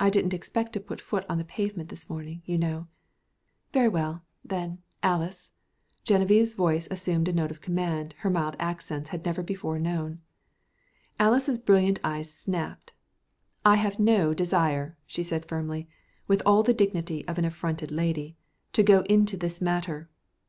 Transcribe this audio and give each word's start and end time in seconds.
I 0.00 0.10
didn't 0.10 0.34
expect 0.34 0.72
to 0.72 0.80
put 0.80 1.00
foot 1.00 1.24
on 1.28 1.38
the 1.38 1.44
pavement 1.44 1.88
this 1.88 2.10
morning, 2.10 2.42
you 2.44 2.58
know." 2.58 2.88
"Very 3.72 3.86
well, 3.86 4.24
then, 4.44 4.82
Alys!" 5.04 5.52
Genevieve's 6.02 6.54
voice 6.54 6.88
assumed 6.90 7.28
a 7.28 7.32
note 7.32 7.52
of 7.52 7.60
command 7.60 8.16
her 8.18 8.28
mild 8.28 8.56
accents 8.58 9.10
had 9.10 9.24
never 9.24 9.40
before 9.40 9.78
known. 9.78 10.20
Alys' 11.20 11.58
brilliant 11.58 12.00
eyes 12.02 12.28
snapped. 12.34 12.92
"I 13.64 13.76
have 13.76 14.00
no 14.00 14.34
desire," 14.34 14.96
she 15.06 15.22
said 15.22 15.46
firmly, 15.46 15.86
with 16.26 16.42
all 16.44 16.64
the 16.64 16.74
dignity 16.74 17.24
of 17.28 17.38
an 17.38 17.44
affronted 17.44 17.92
lady, 17.92 18.36
"to 18.72 18.82
go 18.82 19.02
into 19.02 19.36
this 19.36 19.60
matter." 19.60 20.08